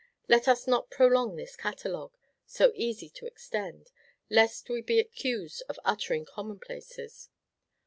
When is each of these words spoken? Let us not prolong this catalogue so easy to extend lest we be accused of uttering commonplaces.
Let 0.27 0.47
us 0.47 0.65
not 0.65 0.89
prolong 0.89 1.35
this 1.35 1.55
catalogue 1.55 2.17
so 2.47 2.71
easy 2.73 3.07
to 3.09 3.27
extend 3.27 3.91
lest 4.31 4.67
we 4.67 4.81
be 4.81 4.97
accused 4.99 5.61
of 5.69 5.77
uttering 5.85 6.25
commonplaces. 6.25 7.29